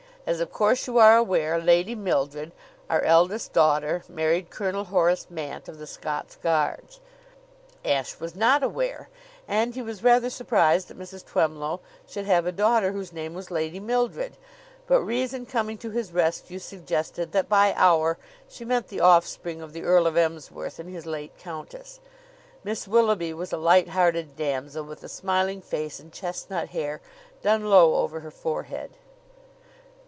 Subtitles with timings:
[0.27, 2.51] As of course you are aware, Lady Mildred,
[2.91, 7.01] our eldest daughter, married Colonel Horace Mant, of the Scots Guards."
[7.83, 9.09] Ashe was not aware,
[9.47, 11.25] and he was rather surprised that Mrs.
[11.25, 14.37] Twemlow should have a daughter whose name was Lady Mildred;
[14.85, 19.73] but reason, coming to his rescue, suggested that by our she meant the offspring of
[19.73, 21.99] the Earl of Emsworth and his late countess.
[22.63, 27.01] Miss Willoughby was a light hearted damsel, with a smiling face and chestnut hair,
[27.41, 28.91] done low over her forehead.